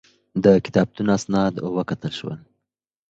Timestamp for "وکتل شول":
1.77-2.37